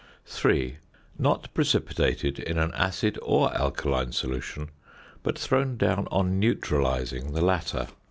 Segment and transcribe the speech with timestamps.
[0.25, 0.77] 3.
[1.21, 4.71] _Not precipitated in an acid or alkaline solution,
[5.21, 7.85] but thrown down on neutralising the latter.